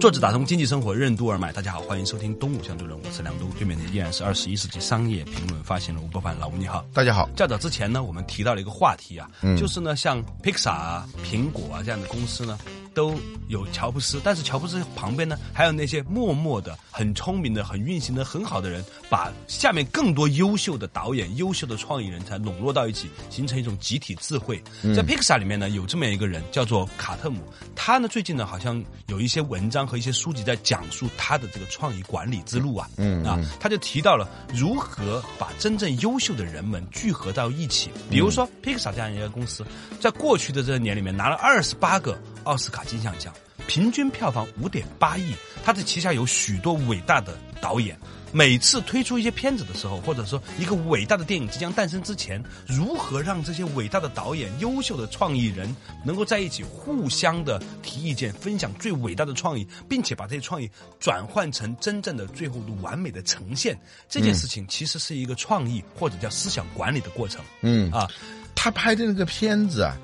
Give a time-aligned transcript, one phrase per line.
[0.00, 7.28] 作者打通经济生活任督二脉，大家好，欢迎收听东吴相对论，我是梁东，对面的依然是二十一世纪商业评论发行人吴伯凡，老吴你好，大家好。
[7.34, 12.56] 较早之前呢，我们提到了一个话题啊，就是呢，像 Pixar 啊、苹果啊这样的公司呢。
[12.94, 13.14] 都
[13.48, 24.62] 有乔布斯，但是乔布斯旁边呢，还有那些默默的、很聪明的、很运行的很好的人，把下面更多优秀的导演、优秀的创意人才笼络到一起，形成一种集体智慧。
[24.94, 27.42] 在 Pixar 里面呢，有这么一个人叫做卡特姆，
[27.74, 37.90] 他呢最近呢好像有一些文章和一些书籍在讲述他的这个创意管理之路啊，嗯啊，他就提到了如何把真正优秀的人们聚合到一起。
[38.10, 39.64] 比如说 Pixar 这样一个公司，
[40.00, 42.84] 在过去的这些年里面拿了二十八个奥斯卡。
[42.88, 43.34] 金像奖
[43.66, 47.98] 平均票房五点八亿，他的旗下有许多伟大的导演。
[48.32, 67.42] 每次推出一些片子的时候，或者说一个伟大的电影即将诞生之前，如何让这些伟大的导演、优秀的创意人能够在一起互相的提意见、分享最伟大的创意，并且把这些创意转换成真正的最后的完美的呈现，这件事情其实是一个创意或者叫思想管理的过程。
[67.60, 68.08] 嗯啊，
[68.54, 69.94] 他拍的那个片子啊。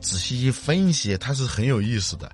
[0.00, 2.30] 仔细一分析，它是很有意思的。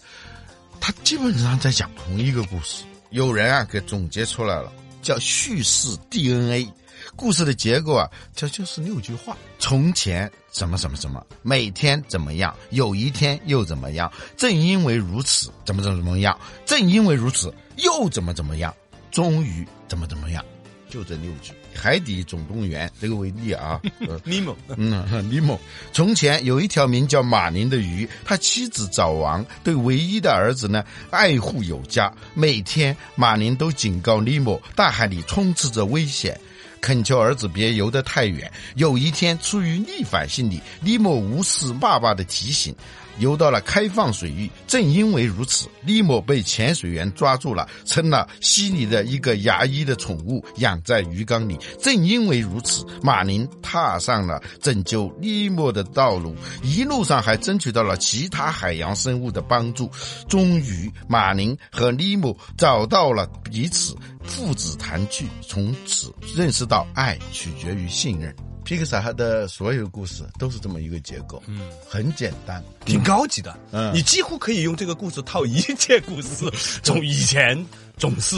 [0.81, 2.85] 它基本上在讲同一个故事。
[3.11, 6.71] 有人啊给总结出来了，叫叙事 DNA。
[7.17, 14.11] 故事的结构啊，这就是六句话：从前怎么怎么怎么，每天怎么样，有一天又怎么样？
[14.37, 16.39] 正因为如此，怎么怎么怎么样？
[16.65, 18.75] 正因为如此，又怎么怎么样？
[19.11, 20.45] 终于怎么怎么样？
[20.89, 21.53] 就这六句。
[21.75, 23.81] 海底总动员这个为例啊，
[24.25, 25.59] 尼莫，嗯，尼莫。
[25.93, 32.13] 从前有一条名叫马林的鱼，他妻子早亡，对唯一的儿子呢爱护有加。
[32.35, 36.39] 每天马林都警告尼莫，大海里充斥着危险，
[36.81, 38.51] 恳求儿子别游得太远。
[38.77, 42.75] 有一天，出于逆反心理，尼莫无视爸爸的提醒。
[43.19, 51.59] 游到了开放水域，正因为如此，利莫被潜水员抓住了，成了溪里的一个牙医的宠物，养在鱼缸里。
[51.81, 59.91] 正因为如此，马林踏上了拯救利莫的道路，一路上还争取到了其他海洋生物的帮助。
[60.29, 63.95] 终于，马林和利莫找到了彼此，
[64.25, 68.35] 父子团聚，从此认识到爱取决于信任。
[68.65, 76.51] 皮克萨的所有故事都是这么一个结构，嗯，很简单，挺高级的，嗯，你几乎可以用这个故事套一切故事，
[76.83, 77.65] 从以前。
[77.97, 78.37] 总是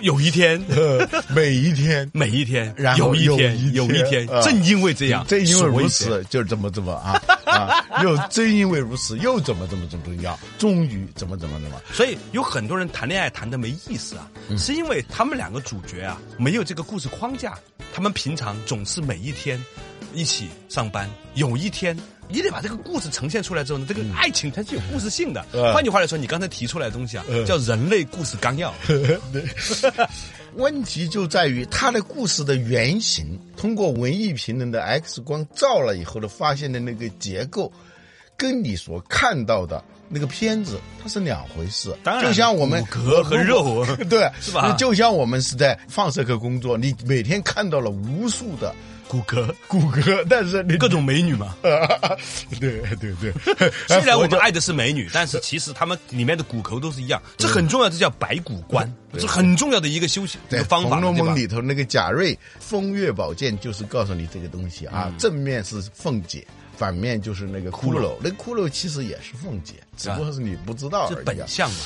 [0.00, 0.62] 有一天，
[1.34, 7.84] 每一天，每一天，然后有一天，有一天，正因为这样，正因为如此，就怎么怎么啊啊！
[8.02, 10.38] 又正因为如此，又怎么怎么怎么样？
[10.58, 11.80] 终于怎么怎么怎么？
[11.92, 14.28] 所以有很多人谈恋爱谈的没意思啊，
[14.58, 17.56] 是因为他们两个主角啊没有这个故事框架，
[17.94, 19.58] 他们平常总是每一天
[20.16, 21.96] 一起上班，有一天。
[22.28, 25.46] 你得把这个故事呈现出来之后呢，这个爱情它是有故事性的。
[25.72, 28.74] 换句话来说，你刚才提出来的东西啊，叫人类故事纲要。
[30.56, 37.72] 问题就在于它的故事的原型，通过文艺评论的 X 光照了以后呢，发现的那个结构，
[38.36, 41.96] 跟你所看到的那个片子它是两回事。
[42.02, 44.74] 当然，就像我们壳和肉， 对，是吧？
[44.76, 48.74] 就像我们是在放射科工作，你每天看到了无数的。
[49.08, 51.56] 骨骼，骨骼，但是各种美女嘛，
[52.60, 53.32] 对对对。
[53.86, 60.88] 虽然我们爱的是美女，但是其实他们里面的骨头都是一样，这很重要，这叫白骨观，这很重要的一个修行的方法。
[60.90, 66.46] 《红楼梦》里头那个贾瑞风月宝鉴就是告诉你这个东西啊，正面是凤姐，
[66.76, 71.24] 反面就是那个骷髅，那骷髅其实也是凤姐，只不过是你不知道而已。
[71.24, 71.76] 本相嘛。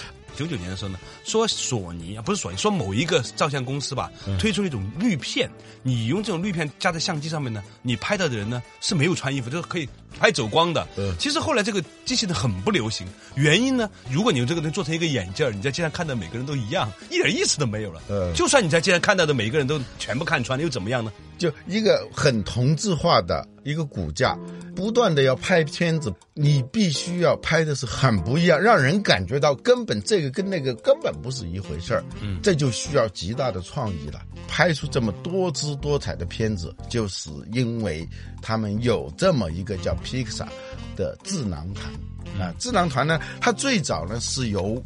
[0.40, 5.50] 九九年的时候呢，说索尼啊，不是索尼，说某一个照相公司吧，推出一种滤片，
[5.82, 9.86] 你用这种滤片加在相机上面呢，你拍到的人呢是没有穿衣服，就是可以
[10.18, 10.86] 拍走光的。
[11.18, 18.00] 其实后来这个机器呢很不流行，原因呢，如果你用这个东西做成一个眼镜你在街上看到每个人都一样，一点意思都没有了。
[18.34, 21.12] 就算你在街上看到的每一个人都全部看穿了，又怎么样呢？
[21.38, 24.38] 就一个很同质化的一个骨架，
[24.76, 32.04] 不断的要拍片子，你必须要拍的是很不一样，让人感觉到根本这个跟那个根本不是一回事儿。
[32.20, 34.20] 嗯，这就需要极大的创意了。
[34.46, 38.06] 拍出这么多姿多彩的片子，就是因为
[38.42, 40.48] 他们有这么一个叫 Pixar
[40.96, 41.92] 的智囊团
[42.40, 42.54] 啊。
[42.58, 44.82] 智囊团呢，它最早呢是由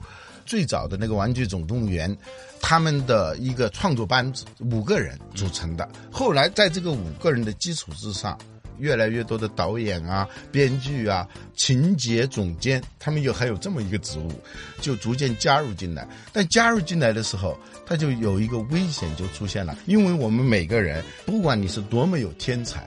[0.46, 2.14] 最早的那个《玩具总动员》，
[2.60, 5.88] 他们的一个创作班子五个人组成的。
[6.10, 8.38] 后来在这个五个人的基础之上，
[8.78, 14.32] 越来越多的导演啊、编剧啊、情节总监，他们又还有这么一个职务，
[14.80, 16.06] 就逐渐加入进来。
[16.32, 17.56] 但加入进来的时候，
[17.86, 22.86] 他就有一个危险就出现了，因为我们每个人，不管你是多么有天才，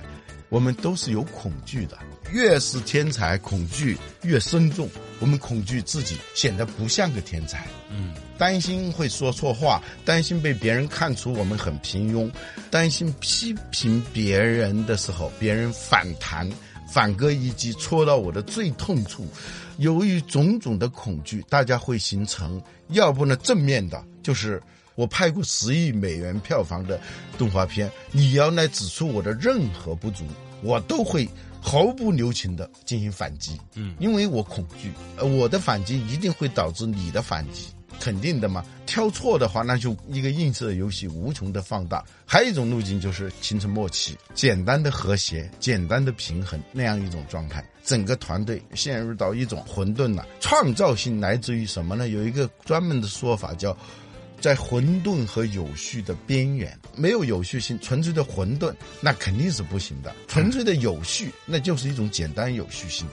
[0.49, 1.97] 我们都是有恐惧的。
[2.31, 4.89] 越是天才，恐惧越深重。
[5.19, 12.29] 我们恐惧自己显得不像个天才，嗯，担心会说错话，担心被别人看出我们很平庸，
[12.69, 16.47] 担心批评别人的时候别人反弹，
[16.91, 19.25] 反戈一击戳到我的最痛处。
[19.77, 24.61] 由于种种的恐惧，大家会形成，要不呢正面的，就是
[24.97, 26.99] 我拍过十亿美元票房的
[27.37, 30.25] 动画片，你要来指出我的任何不足，
[30.61, 31.25] 我都会。
[31.59, 37.65] 毫不留情的进行反击，嗯，因为我恐惧，呃，我的反击一定会导致你的反击，
[37.99, 38.63] 肯定的嘛。
[38.85, 42.05] 挑错的话，那就一个映射游戏无穷的放大。
[42.25, 50.25] 还有一种路径就是形成默契，简单的和谐，简单的平衡那样一种状态，整个团队陷入到一种混沌了。
[50.39, 52.07] 创造性来自于什么呢？
[52.07, 53.75] 有一个专门的说法叫。
[54.39, 60.15] 在混沌和有序的边缘，没有有序性，纯粹的混沌，那肯定是不行的。
[60.27, 63.07] 纯粹的有序，那就是一种简单有序性。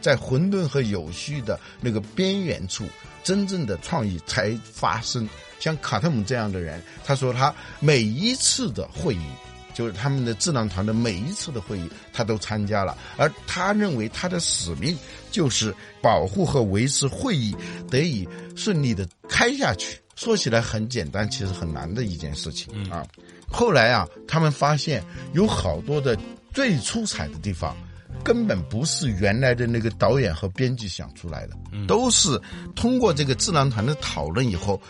[0.00, 2.84] 在混沌和有序的那个边缘处，
[3.22, 5.26] 真正的创意才发生。
[5.60, 9.24] 像卡特姆这样的人，他说他每一次的会议，
[9.72, 12.98] 就是他们的智囊团的每一次的会议，他都参加了。
[13.16, 14.94] 而他认为他的使命
[15.30, 17.56] 就是保护和维持会议
[17.90, 19.98] 得以顺利的开下去。
[20.16, 23.04] 说起来很简单，其实很难的一件事情啊。
[23.48, 26.18] 后来啊，他们发现有好多的
[26.52, 27.76] 最出彩的地方，
[28.22, 31.56] 根本不是原来的那个导演和编剧想出来的，
[31.86, 32.40] 都是
[32.74, 34.80] 通过这个智囊团的讨论以后，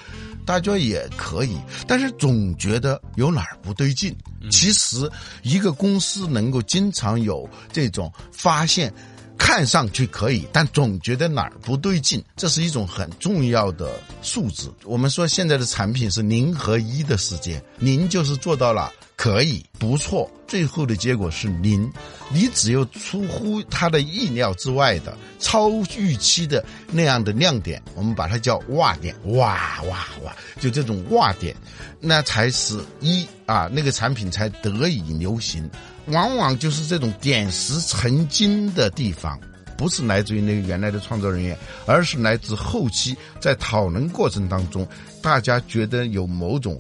[0.47, 1.57] 大家也可以，
[1.87, 4.17] 但是总觉得有哪儿不对劲。
[4.51, 5.11] 其实
[5.43, 8.93] 一个公司能够经常有这种发现。
[9.37, 14.71] 看上去可以，但总觉得哪儿不对劲，这是一种很重要的素质。
[14.85, 21.91] 我们说现在的产品是零和一的世界，零就是做到了可以不错，最后的结果是零。
[22.31, 31.55] 你只有出乎他的意料之外的、超预期的那样的亮点，我们把它叫哇点，哇哇哇，就这种哇点，
[32.01, 35.69] 那才是一啊，那个产品才得以流行。
[36.07, 39.41] 往往就是这种点石成金的地方，
[39.77, 41.57] 不是来自于那个原来的创作人员，
[41.87, 44.87] 而是来自后期在讨论过程当中，
[45.23, 46.79] 大家觉得有某种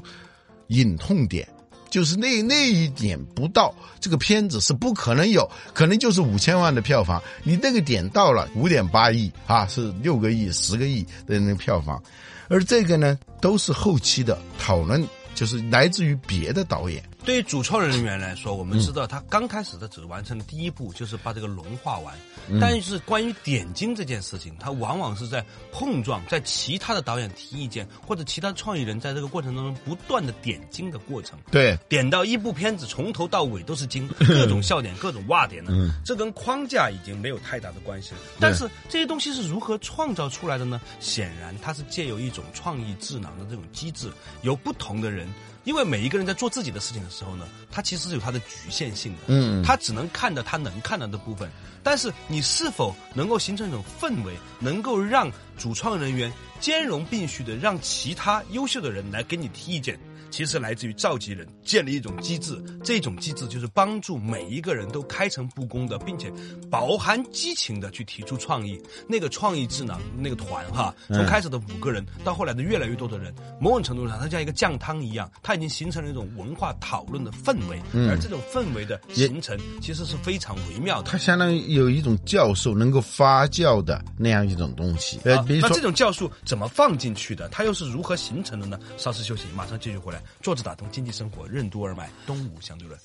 [0.68, 1.48] 隐痛点，
[1.88, 12.02] 就是那那一点不到，这个片子是不可能有，可能就是五千万的票房，你那个点到了五点八亿啊，是六个亿、十个亿的那个票房，
[12.48, 15.02] 而这个呢，都是后期的讨论，
[15.34, 17.02] 就是来自于别的导演。
[17.24, 22.14] 对于主创人员来说，我们知道他刚开始的只完成了第一步，就是把这个龙画完。
[22.60, 31.38] 但是关于点睛这件事情，他往往是在碰撞，在其他的导演提意见或者其他创意人在这个过程当中不断的点睛的过程。
[31.50, 35.72] 对，点到一部片子从头到尾都是睛， 各种笑点、各种哇点的。
[36.04, 38.18] 这跟框架已经没有太大的关系了。
[38.38, 40.78] 但是这些东西是如何创造出来的呢？
[41.00, 44.12] 显然，它是借由一种创意智囊的这种机制，
[44.42, 45.26] 由不同的人。
[45.64, 51.50] 因为每一个人在做自己的事情的时候呢，他其实是有他的局限性的，嗯，他只能看到他能看到的部分。
[51.82, 59.98] 但是你是否能够形成一种氛围，能够让主创人员兼容并蓄的让其他优秀的人来给你提意见？
[60.34, 66.28] 其实来自于召集人建立一种机制，这种机制就是帮助每一个人都开诚布公的，并且
[66.68, 68.76] 饱含激情的去提出创意。
[69.08, 77.80] 那个创意智囊那个团哈，从开始的五个人到后来的越来越多的人，某种程度上，它像一个酱汤一样，它已经形成了一种文化讨论的氛围。
[78.10, 81.12] 而这种氛围的形成，其实是非常微妙的。
[81.12, 85.20] 它相当于有一种教授能够发酵的那样一种东西。
[85.22, 87.48] 呃，那这种酵素怎么放进去的？
[87.50, 88.76] 它又是如何形成的呢？
[88.96, 90.20] 稍事休息，马上继续回来。
[90.42, 92.98] 坐着打通经济生活任督二脉，东吴相对论。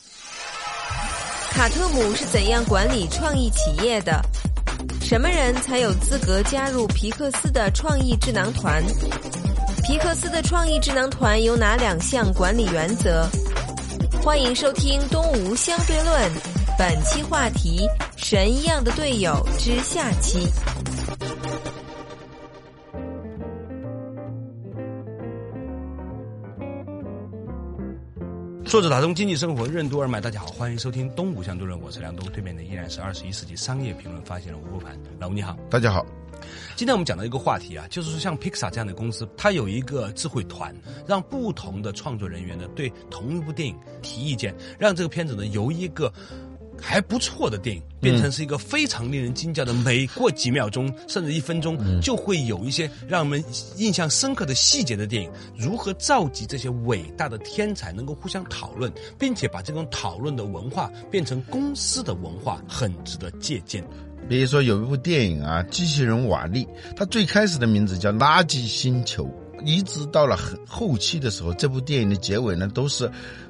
[1.52, 4.22] 卡特姆是怎样管理创意企业的？
[5.02, 8.84] 什么人才有资格加入皮克斯的创意智囊团？
[9.84, 13.28] 皮克斯的创意智囊团有哪两项管理原则？
[14.24, 16.32] 欢迎收听《东吴相对论》，
[16.78, 20.48] 本期话题：神一样的队友之下期。
[28.70, 36.06] 作者打通经济生活任督二脉，大家好，欢迎收听东吴相对论，我是梁东，对面的依然是二十一世纪商业评论发现人吴不凡，老吴你好，大家好。
[36.76, 40.72] 今天我们讲到一个话题啊，就是说像 Pixar 这样的公司，它有一个智慧团，
[41.08, 46.14] 让不同的创作人员呢对同一部电影提意见，让这个片子呢由一个。
[46.82, 53.44] 还不错的电影，变成是一个非常令人惊叫的，每过几秒钟 甚至一分钟，就会有一些让我们
[53.78, 55.32] 印象深刻的细节的电影。
[55.58, 63.84] 如何召集这些伟大的天才，能够互相讨论，并且把这种讨论的文化变成公司的文化，很值得借鉴。
[64.28, 69.24] 比如说有一部电影啊，《机器人瓦力》，它最开始的名字叫《垃圾星球》，
[69.66, 73.10] 一直到了很后期的时候，这部电影的结尾呢，都是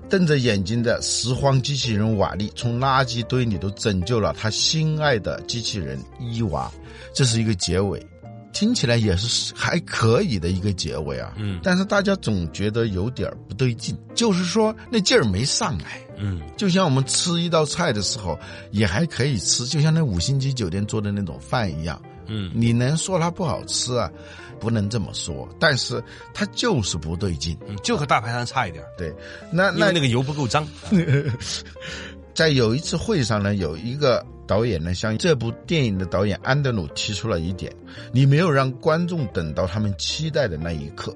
[0.10, 6.70] 瞪着眼睛的拾荒机器人瓦力从垃圾堆里头拯救了他心爱的机器人伊娃，
[7.13, 8.06] 这是一个结尾，
[8.51, 11.34] 听起来也是还可以的一个结尾啊。
[11.38, 16.01] 嗯但是大家总觉得有点不对劲，就是说那劲儿没上来。
[16.18, 18.38] 嗯，就像我们吃一道菜的时候，
[18.72, 22.01] 也还可以吃，就像那五星级酒店做的那种饭一样。
[22.28, 24.12] 嗯，你能说它不好吃啊？
[24.60, 27.58] 不能这么说，但是它就是不对劲。
[27.68, 29.13] 嗯就和大排档差一点，对，
[29.51, 30.68] 那那那个油不够脏。
[32.36, 37.74] 在有一次会上呢，有一个导演呢，向这部电影的导演安德鲁提出了一点：
[38.13, 41.13] 你没有让观众等到他们期待的那一刻，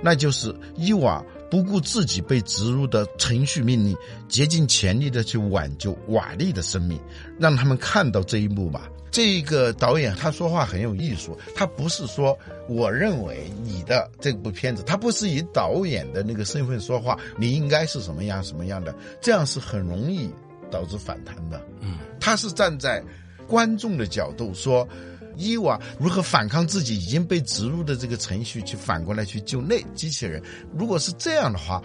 [0.00, 3.94] 那就是伊娃不顾自己被植入的程序命令，
[4.28, 6.98] 竭尽全力的去挽救瓦力的生命，
[7.38, 8.88] 让他们看到这一幕吧。
[9.12, 20.30] 这个导演他说话很有艺术，他不是说我认为你的这部片子，他不是以导演的那个身份说话，你应该是什么样什么样的，这样是很容易
[20.70, 21.62] 导致反弹的。
[21.80, 23.04] 嗯，他是站在
[23.46, 24.88] 观众的角度说，
[25.36, 30.42] 伊娃如何反抗自己已经被植入的这个程序，去反过来去救那机器人。
[30.74, 31.82] 如果是这样的话，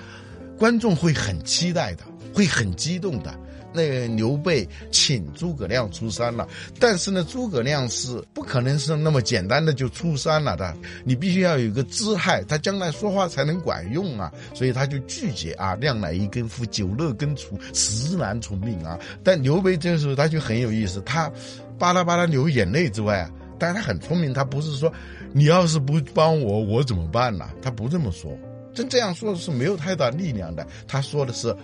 [0.57, 3.37] 观众会很期待的，会很激动的。
[3.77, 6.47] 那个刘备请诸葛亮出山了，
[6.79, 18.97] 但是呢，诸葛亮是不可能是那么简单的就出山了的，你必须要有一个姿态，他将来说话才能管用啊，所以他就拒绝啊，亮乃一根夫，酒肉根除，实难从命啊。
[19.23, 21.31] 但刘备这时候他就很有意思，他
[21.77, 23.29] 巴拉巴拉流眼泪之外啊，
[23.59, 24.91] 但是他很聪明，他不是说
[25.33, 27.47] 你要是不帮我，我怎么办呢？
[27.61, 28.35] 他不这么说，
[28.73, 30.65] 真这样说是没有太大力量的。
[30.87, 31.55] 他说的是。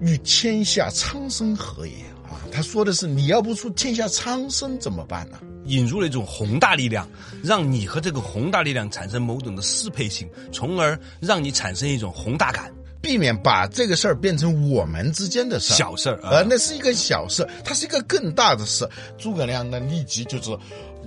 [0.00, 2.40] 与天下苍生何也啊？
[2.52, 5.38] 他说的是你要不出天下苍生怎么办呢？
[5.66, 7.08] 引入了一种宏大力量，
[7.42, 12.72] 让你和这个宏大力量产生某种的适配性，从而让你产生一种宏大感。
[13.00, 18.88] 避免把这个事儿变成我们之间的事儿，小事儿啊呃，那是一个小事，它是一个更大的事。
[19.18, 20.56] 诸葛亮呢，立即就是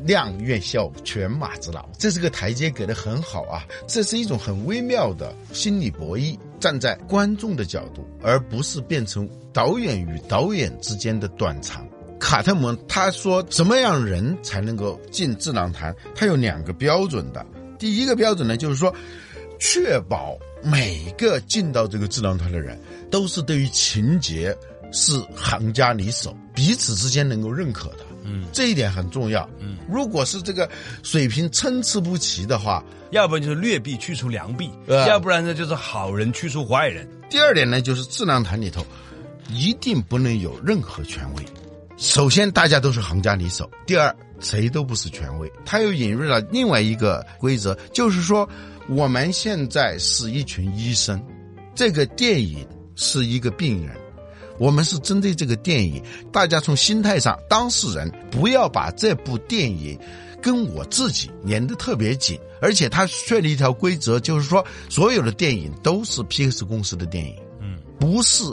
[0.06, 11.88] 亮愿效犬马之劳，这是个台阶给的很好啊，这是一种很微妙的心理博弈，站在观众的角度，而不是变成导演与导演之间的短长。
[12.20, 15.96] 卡特蒙他说，什么样人才能够进智囊团？
[16.16, 17.46] 他有两个标准的。
[17.78, 18.92] 第一个标准呢，就是说，
[19.60, 22.80] 确保每个进到这个智囊团的人，
[23.12, 24.58] 都是对于情节
[24.92, 28.00] 是行家里手，彼此之间能够认可的。
[28.28, 29.50] 嗯，这一点很重要。
[29.60, 30.70] 嗯，如果是这个
[31.02, 37.08] 水平参差不齐的话，要不然就是劣币驱除良币，呃要不然呢就是好人驱除坏人。
[37.30, 38.86] 第二点呢，就是智囊团里头
[39.50, 41.44] 一定不能有任何权威。
[41.96, 45.52] 首先，大家都是行家里手；第二，谁都不是权威。
[45.66, 48.48] 他又引入了另外一个规则，就是说，
[48.88, 51.20] 我们现在是一群医生，
[51.74, 53.96] 这个电影是一个病人。
[54.58, 59.98] 我们是针对这个电影，大家从心态上，当事人不要把这部电影
[60.42, 68.44] 跟我自己连得特别紧，而且他确立一条规则，就是说所有的电影都是 PX 公司的电影，嗯，不是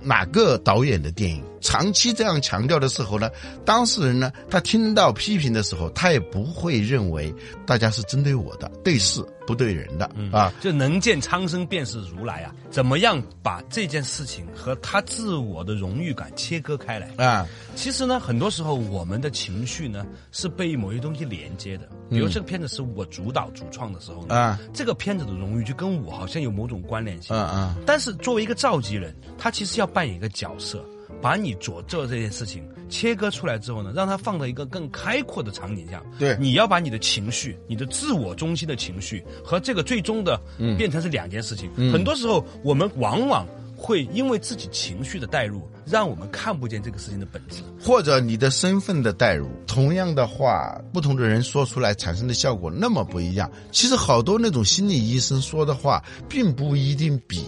[0.00, 1.42] 哪个导演的电影。
[1.66, 3.28] 长期这样强调的时候呢，
[3.64, 7.34] 当事人呢，他听到批评的时候，他也不会认为
[7.66, 10.52] 大家是针对我的，对事不对人的、啊。
[10.60, 12.54] 就能见苍生便是如来啊！
[12.70, 17.10] 怎么样把这件事情和他自我的荣誉感切割开来？
[17.16, 17.44] 啊，
[17.74, 21.88] 其实呢，很多时候我们的情绪呢是被某些东西连接的。
[22.08, 27.34] 比如这个片子是我主导主创的时候呢，啊这个片子的荣誉就跟我好像有某种关联性。
[27.34, 30.84] 嗯嗯但是作为一个召集人，他其实要扮演一个角色，
[31.20, 36.02] 把你所做这件事情切割出来之后呢，让它放到一个更开阔的场景下。
[36.18, 40.40] 对你要把你的情绪、你的自我中心的情绪和这个最终的
[40.76, 41.70] 变成是两件事情。
[41.92, 43.46] 很多时候，我们往往
[43.76, 47.62] 会因为自己情绪的带入，让我们看不见这个事情的本质。
[47.80, 53.50] 或者你的身份的代入，同样的话，不同的人说出来产生的效果那么不一样。
[53.72, 57.44] 其实好多那种心理医生说的话，并不一定比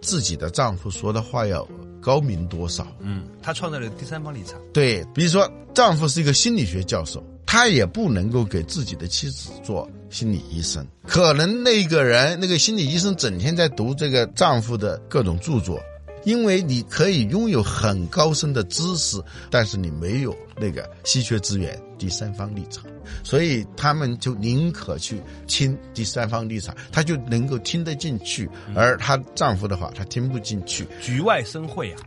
[0.00, 1.66] 自己的丈夫说的话要
[2.02, 2.86] 高明多少。
[3.00, 4.60] 嗯，他创造了第三方立场。
[4.74, 10.84] 对，比如说丈夫是一个心理学教授，他他也不能够给自己的妻子做心理医生。
[11.06, 15.78] 可能那个人，那个心理医生整天在读这个丈夫的各种著作，
[16.24, 22.84] 因为你可以拥有很高深的知识，但是你没有那个稀缺资源第三方立场，
[23.24, 30.86] 所以他们就宁可去听第三方立场，他就能够听得进去，而她丈夫的话，他听不进去。
[31.00, 31.98] 局外生会啊，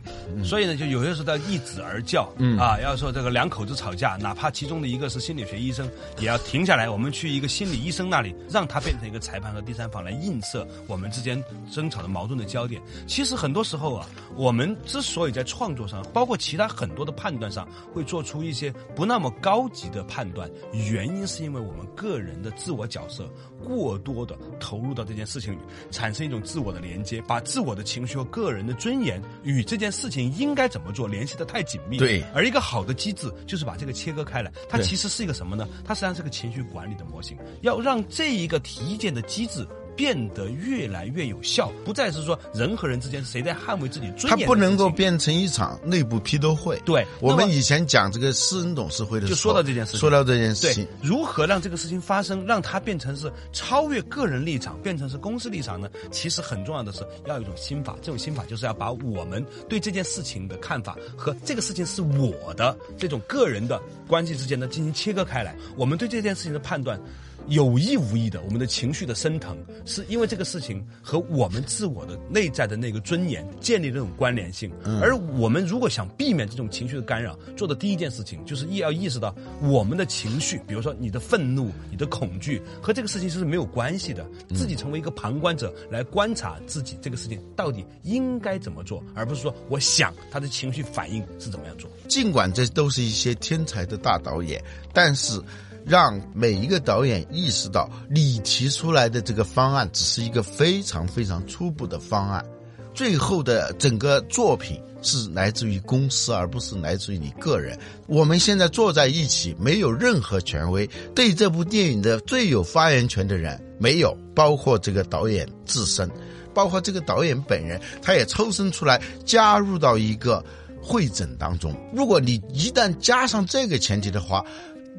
[0.42, 2.56] 所以呢，就有些时候要一子而教，嗯。
[2.58, 5.86] 啊，要说这个两口子吵架，哪怕其中的一个是心理学医生，
[6.18, 12.80] 也要停下来，我们去一个心理医生那里，让他变成一个裁判和第三方来映射我们之间争吵的矛盾的焦点。
[13.06, 23.28] 其实很多时候啊，我们之所以在创作上，包括其他很多的判断上，会做出一些不那么高级的判断，原因是因为我们个人的自我角色
[23.64, 25.58] 过多的投入到这件事情里，
[25.90, 31.98] 产生一种自我的连接，把自我的情绪和个人的尊严与这件事情应该怎么做联系的太紧密。
[31.98, 35.68] 对而一个好的机制就是把这个切割开来，它其实是一个什么呢？
[35.84, 39.66] 它实际上是个情绪管理的模型，要让这一个体检的机制。
[39.96, 46.80] 变得越来越有效，不再是说人和人之间谁在捍卫自己尊严的事情，它不能够变成一场内部批斗会。
[46.84, 55.88] 对我们以前讲这个私人董事会的时候，就说到这件事情说到这件事对情，，如何让这个事情发生，让它变成是超越个人立场，变成是公司立场呢？
[56.10, 65.56] 其实很重要的是要有一种心法，这种心法就是要把我们对这件事情的看法和这个事情是我的这种个人的关系之间呢进行切割开来。
[65.76, 67.00] 我们对这件事情的判断。
[67.48, 74.70] 有意无意的，我们的情绪的升腾，是因为这个事情和我们自我的内在的那个尊严建立了这种关联性。
[75.00, 91.90] 而我们如果想避免这种情绪的干扰，做的第一件事情就是意要意识到我们的情绪，比如说你的愤怒、你的恐惧和这个事情是没有关系的，自己成为一个旁观者来观察自己这个事情到底应该怎么做，而不是说我想他的情绪反应是怎么样做。
[92.08, 94.62] 尽管这都是一些天才的大导演，
[94.92, 95.40] 但是
[95.86, 102.44] 让每一个导演意识到，你提出来的这个方案只是一个非常非常初步的方案，
[102.92, 107.78] 最后的整个作品是来自于公司，而不是来自于你个人。
[108.08, 116.10] 我们现在坐在一起，没有任何权威，对这部电影的最有发言权的人没有，包括这个导演自身。
[116.52, 120.42] 包括这个导演本人，他也抽身出来加入到一个
[120.82, 121.70] 会诊当中。
[121.94, 124.42] 如果你一旦加上这个前提的话，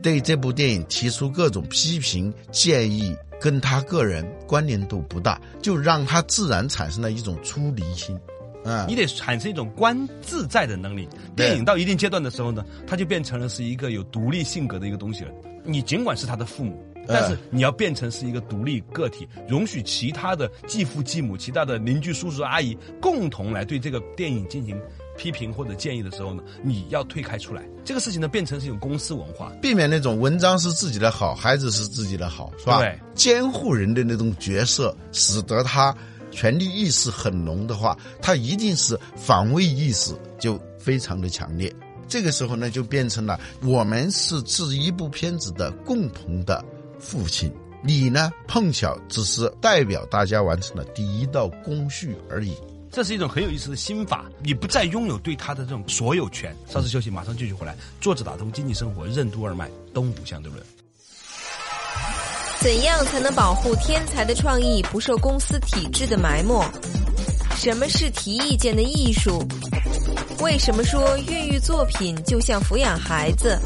[0.01, 8.17] 对这部电影提出各种批评建议，跟他个人关联度不大，就让他自然产生了一种出离心。
[8.63, 11.07] 嗯、你得产生一种观自在的能力。
[11.35, 15.31] 电影到一定阶段的时候呢，他就变成了是一个有独立性格的一个东西了。
[15.63, 24.77] 你尽管是他的父母，但是你要变成是一个独立个体，容许其他的继父继母、其他的邻居叔叔阿姨共同来对这个电影进行
[25.17, 27.67] 批评或者建议的时候呢，你要退开出来。
[27.83, 29.51] 这个事情呢，变成是一种公司文化。
[29.61, 32.79] 避免那种文章是自己的好，孩子是自己的好，是吧？
[32.79, 35.95] 对，监护人的那种角色，使得他
[36.29, 41.73] 权力意识很浓的话，他一定是防卫意识就非常的强烈。
[42.07, 46.63] 这个时候呢，就变成了我们是这一部片子的共同的
[46.99, 47.51] 父亲，
[47.81, 52.53] 你呢碰巧只是代表大家完成了第一道工序而已。
[52.97, 56.51] 这是一种很有意思的心法，你不再拥有对他的这种所有权。
[56.67, 57.77] 稍事休息，马上继续回来。
[58.01, 60.65] 坐着打通经济生活，任督二脉，东吴相对论。
[62.59, 66.59] 怎样才能保护天才的创意不受公司体制的埋没？
[67.55, 69.47] 什么是提意见的艺术？
[70.41, 73.59] 为什么说孕育作品就像抚养孩子？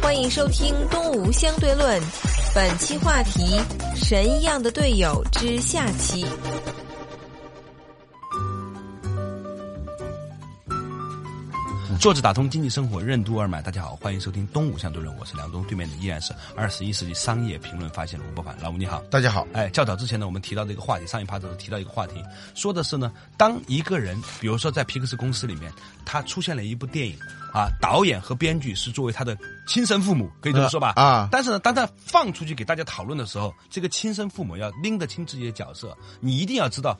[0.00, 2.00] 欢迎收听《东吴相对论》，
[2.54, 3.60] 本期话题：
[3.96, 6.24] 神一样的队友之下期。
[12.00, 13.60] 坐着打通经济生活，任督二脉。
[13.60, 18.56] 大家好，欢迎收听《东吴相对论》，我是梁东，对面的依然是二十一世纪商业评论发现人吴伯凡。
[18.62, 19.00] 老吴你好。
[19.10, 22.22] 大家好，哎，较早之前呢，我们提到这个话题，上一趴的时候提到一个话题，
[22.54, 25.72] 说的是呢，当一个人，比如说在皮克斯公司里面，
[26.04, 27.18] 他出现了一部电影，
[27.52, 30.92] 啊，导演和编剧是作为他的亲生父母，可以这么说吧？
[30.94, 36.96] 啊啊但是呢，当他放出去给大家讨论的时候，这个亲生父母要拎得清自己的角色，你一定要知道。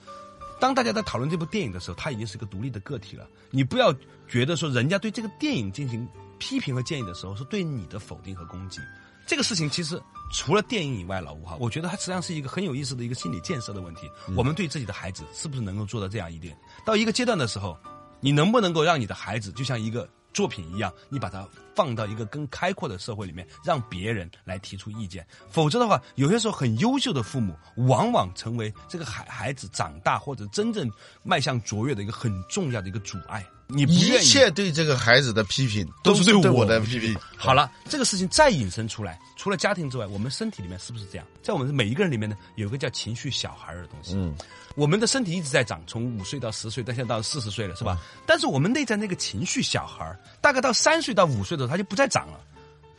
[0.60, 3.24] 当大家在讨论这部电影的时候，他已经是个独立的个体了。
[3.52, 3.94] 你不要
[4.28, 6.06] 觉得说人家对这个电影进行
[6.38, 8.80] 批评和建议的时候，是对你的否定和攻击。
[9.26, 10.00] 这个事情其实
[10.32, 14.10] 除了电影以外，老吴哈，我觉得它实际上是一个很有意思的一个心理建设的问题。
[14.36, 16.56] 我们对自己的孩子是不是能够做到这样一点？
[16.84, 17.76] 到一个阶段的时候，
[18.20, 21.46] 你能不能够让你的孩子就像一个作品一样，你把它
[21.78, 25.24] 放到一个更开阔的社会里面，让别人来提出意见。
[25.48, 27.54] 否则的话，有些时候很优秀的父母，
[27.86, 30.90] 往往成为这个孩孩子长大或者真正
[31.22, 33.46] 迈向卓越的一个很重要的一个阻碍。
[33.70, 37.14] 你一切对这个孩子的批评都是对我是对我的批评。
[37.36, 41.26] 好了，这个事情再引申出来，除了家庭之外，我们身体里面是不是这样？
[41.42, 44.14] 在我们每一个人里面呢，有一个叫情绪小孩儿的东西。
[44.16, 44.34] 嗯，
[44.74, 48.00] 我们的身体一直在长，从五岁到十岁，到现在到四十岁了，是吧？
[48.24, 52.40] 但是我们内在那个情绪小孩儿，大概到三岁到五岁的时候，他就不再长了。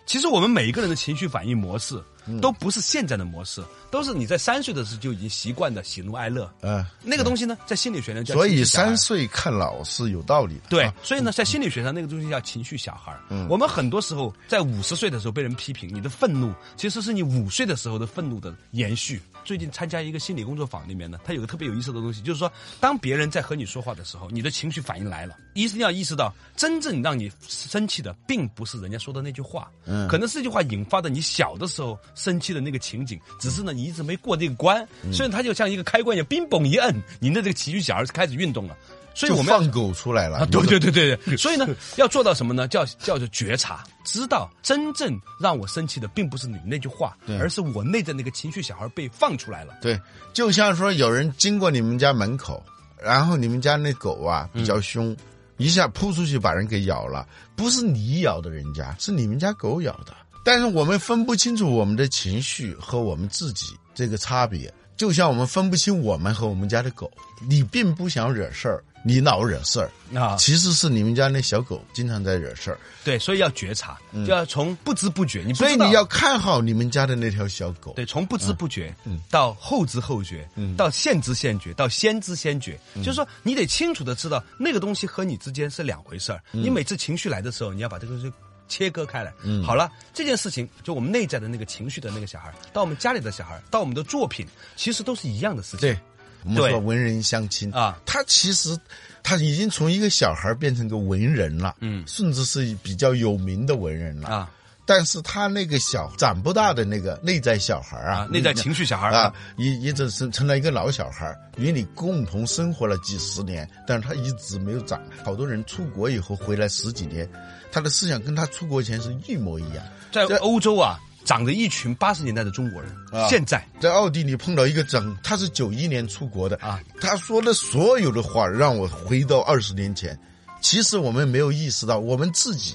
[0.05, 2.01] 其实我们每一个人的情绪反应模式，
[2.41, 6.51] 都不是现在的模式，都是你在三岁的时候就已经习惯的喜怒哀乐。
[6.61, 10.61] 嗯，那个东西呢，在心理学上叫所以三岁看老是有道理的。
[10.67, 13.21] 对啊，所以呢，在心理学上，那个东西叫情绪小孩儿。
[13.47, 19.21] 我们很多时候在五十岁的时候被人批评，你的愤怒其实是你五岁的时候的愤怒的延续。
[19.49, 38.77] 最近参加一个心理工作坊里面呢，他有个特别有意思的东西，就是说，当别人在和你说话的时候，你的情绪反应来了，一定要意识到，真正让你生气的，并不是人家说的那句话，嗯，可能是这句话引发的你小的时候生气的那个情景，只是呢你一直没过这个关，所以它就像一个开关一样，冰嘣一摁，您的这个情绪小孩就开始运动了。
[39.13, 40.39] 所以就我们放狗出来了。
[40.39, 41.67] 啊，对对对对对， 所以呢，
[41.97, 42.67] 要做到什么呢？
[42.67, 49.73] 叫叫做觉察，知道真正让我生气的，并不是你那句话，而是我内在那个情绪小孩被放出来了。
[49.81, 49.99] 对，
[50.33, 52.63] 就像说有人经过你们家门口，
[53.01, 55.15] 然后你们家那狗啊比较凶，
[55.57, 60.13] 一下扑出去把人给咬了，不是你咬的人家，是你们家狗咬的。
[60.45, 67.11] 但是我们分不清楚我们的情绪和我们自己这个差别，就像我们分不清我们和我们家的狗。
[67.47, 69.91] 你并不想惹事儿，你老惹事儿。
[70.17, 70.35] 啊。
[70.37, 77.93] 其实是你们家那小狗经常在惹事儿，对，所以要觉察，就要从不知不觉，你所以你要看好你们家的那条小狗。
[77.95, 78.95] 对，从不知不觉，
[79.29, 86.41] 到后知后觉，到现知现觉，到先知先觉，就是说你得清楚的知道那个东西和你之间是两回事儿。
[86.51, 88.31] 你每次情绪来的时候，你要把这个东西
[88.67, 89.33] 切割开来。
[89.43, 89.63] 嗯。
[89.63, 95.81] 好了，这件事情就我们内在的那个情绪的那个小孩，到我们家里的小孩，到我们的作品，其实都是一样的事情。
[95.81, 95.99] 对，
[96.43, 98.77] 我们说文人相亲啊，他其实
[99.23, 104.51] 他已经从一个小孩变成个文人了，嗯甚至是比较有名的文人了啊。
[104.85, 114.99] 但是他那个小长不大的那个内在小孩啊啊，内在情绪小孩啊，一一直是成了一个老小孩，与你共同生活了几十年，但是他一直没有长。
[115.23, 117.29] 好多人出国以后回来十几年，
[117.71, 119.85] 他的思想跟他出国前是一模一样。
[120.11, 130.19] 在这欧洲啊，长着一群八十年代的中国人，啊现在在奥地利碰到一个整，他是九一年出国的啊，他说的所有的话让我回到二十年前。
[130.59, 132.73] 其实我们没有意识到，我们自己，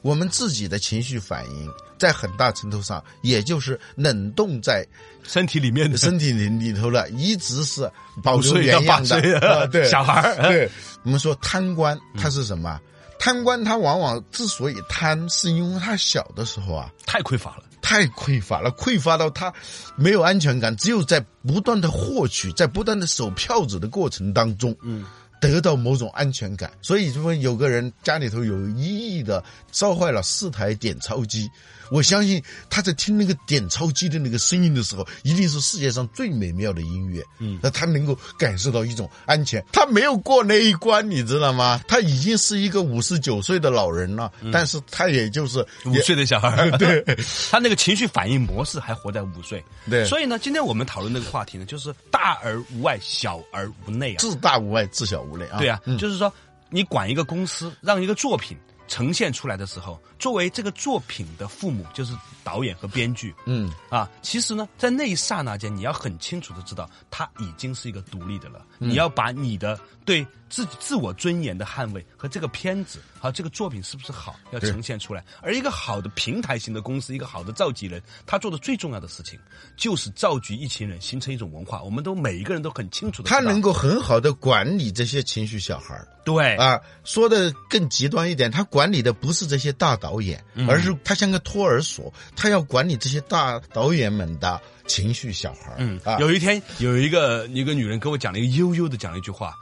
[0.00, 4.82] 我们自己的情绪反应，在很大程度上，也就是冷冻在
[5.22, 7.82] 身体里面的身体里里头了，一直是
[8.22, 9.46] 保五留岁到八原样的。
[9.46, 10.70] 啊对，小孩儿对，
[11.02, 12.80] 我们说贪官，他是什么？
[13.18, 17.64] 贪官他往往之所以贪，是因为他小的时候啊，太匮乏了。
[17.82, 19.52] 太匮乏了，匮乏到他
[19.96, 25.04] 没有安全感，只有在不断的获取，在不断的守票子的过程当中，嗯，
[25.40, 26.70] 得到某种安全感。
[26.82, 31.50] 所以就说，有个人家里头有一亿的烧坏了四台点钞机，
[31.90, 37.22] 我相信他在听那个点钞机的那个声音的时候，一定是世界上最美妙的音乐。
[37.38, 39.64] 嗯，那他能够感受到一种安全。
[39.72, 41.80] 他没有过那一关，你知道吗？
[41.88, 47.02] 他已经是一个五十九岁的老人了，但是他也就是五岁的小孩儿， 对，
[47.50, 49.62] 他那个情绪反应模式还活在五岁。
[49.88, 54.18] 对所以呢，今天我们讨论那个话题呢，就是大而无外，小而无内啊。
[54.18, 55.58] 自大无外，自小无内啊。
[55.58, 56.32] 对啊，就是说，
[56.68, 58.56] 你管一个公司，让一个作品
[58.90, 62.12] 呈现出来的时候，作为这个作品的父母，就是
[62.44, 68.64] 导演和编剧，嗯啊，其实呢，在那一刹那间，你要很清楚的知道，他已经是一个独立的了。
[68.78, 75.24] 你要把你的对自己自我尊严的捍卫和这个片子和这个作品是不是好，要呈现出来。
[75.42, 79.38] 而一个好的平台型的公司，一个好的召集人，他做的最重要的事情
[79.76, 81.82] 就是召集一群人，形成一种文化。
[81.82, 86.80] 我们都每一个人都很清楚的，他能够很好的管理这些情绪小孩儿对啊。
[87.04, 95.74] 说的更极端一点，他管理的不是这些大导演，而是他像个托儿所，他要管理这些大导演们的情绪小孩儿。
[95.76, 99.52] 嗯啊，有一天有一个一个女人跟我讲了一个悠悠的讲了一句话，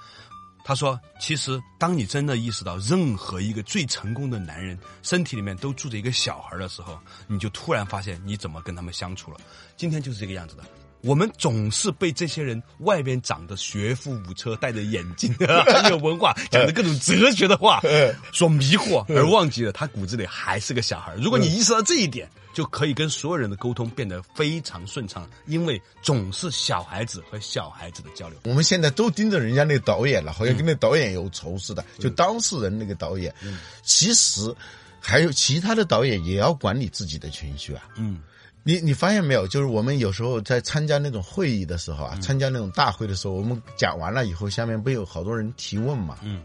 [0.64, 9.38] 她说：“其实当你真的意识到任何一个最成功的男人身体里面都住着一个小孩的时候，你就突然发现你怎么跟他们相处了。
[9.76, 10.62] 今天就是这个样子的。”
[11.02, 15.32] 我们总是被这些人外边长得学富五车、戴着眼镜、
[15.64, 17.80] 很有文化、 讲的各种哲学的话
[18.34, 21.14] 所迷惑，而忘记了他骨子里还是个小孩。
[21.14, 28.36] 如果你意识到这一点，就可以跟所有人的沟通变得非常顺畅，因为总是小孩子和小孩子的交流。
[28.42, 33.32] 我们现在都盯着人家那导演了，好像跟那导演有仇似的，就当事人那个导演。
[33.44, 34.52] 嗯其实，
[35.00, 37.84] 还有其他的导演也要管理自己的情绪啊。
[37.94, 38.18] 嗯，
[38.64, 39.46] 你你发现没有？
[39.46, 46.18] 就是我们有时候在参加那种会议的时候啊，嗯参加那种大会的时候，我们讲完了以后，下面不有好多人提问嘛？
[46.24, 46.42] 嗯，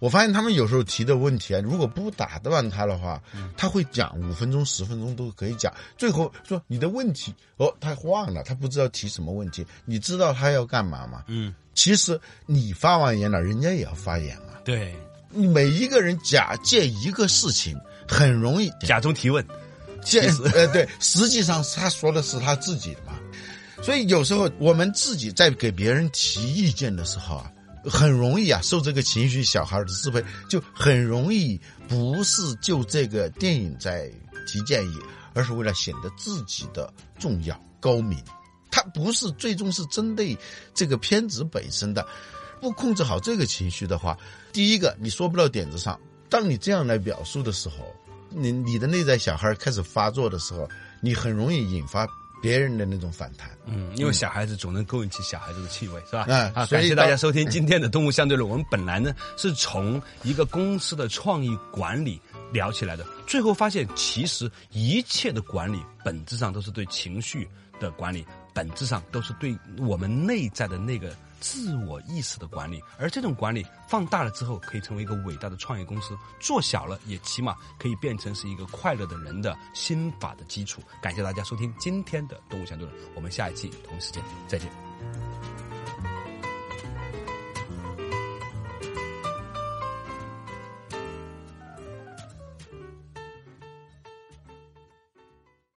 [0.00, 5.72] 我发现他们有时候提的问题啊，如果不打断他的话，嗯他会讲五分钟、十分钟都可以讲。
[5.96, 9.64] 最后说你的问题哦，他忘了，他不知道提什么问题。
[9.84, 11.22] 你知道他要干嘛吗？
[11.28, 14.58] 嗯，其实你发完言了，人家也要发言啊。
[14.64, 14.94] 对，
[15.28, 19.46] 你每一个人假借一个事情，很容易假装提问，
[20.02, 23.18] 这其实呃对，实际上他说的是他自己的嘛，
[23.82, 27.52] 所以有时候我们自己在给别人提意见的时候啊，
[27.84, 34.10] 很容易啊受这个情绪小孩的支配，就很容易不是就这个电影在
[34.46, 34.98] 提建议，
[35.34, 38.22] 而是为了显得自己的重要高明，
[38.70, 40.36] 他不是最终是针对
[40.74, 42.06] 这个片子本身的。
[42.60, 44.18] 不控制好这个情绪的话，
[44.52, 45.98] 第一个你说不到点子上。
[46.28, 47.76] 当你这样来表述的时候，
[48.28, 50.68] 你你的内在小孩开始发作的时候，
[51.00, 52.06] 你很容易引发
[52.40, 53.50] 别人的那种反弹。
[53.66, 56.24] 嗯，因为小孩子总能勾引起小孩子的气味，是吧？
[56.28, 58.48] 嗯啊，感谢大家收听今天的《动物相对论》。
[58.52, 62.20] 我们本来呢是从一个公司的创意管理
[62.52, 67.48] 聊起来的，最后发现其实一切的管理本质上都是对情绪
[67.78, 72.82] 的管理，本质上都是对我们内在的那个自我意识的管理。
[72.98, 80.80] 而这种管理放大了之后，可以成为一个伟大的创业公司；做小了，也起码可以变成是一个快乐的人的心法的基础。
[81.02, 84.89] 感谢大家收听今天的《动物相对论》，我们下一期同一时间再见。